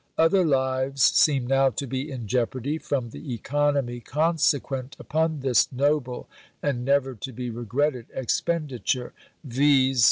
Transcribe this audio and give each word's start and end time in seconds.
Other 0.17 0.43
lives 0.43 1.03
seem 1.03 1.45
now 1.45 1.69
to 1.69 1.85
be 1.85 2.09
in 2.09 2.25
jeopardy 2.25 2.79
from 2.79 3.11
the 3.11 3.35
economy 3.35 3.99
consequent 3.99 4.95
upon 4.97 5.41
this 5.41 5.71
noble 5.71 6.27
and 6.63 6.83
never 6.83 7.13
to 7.13 7.31
be 7.31 7.51
regretted 7.51 8.07
expenditure, 8.11 9.13
viz. 9.43 9.99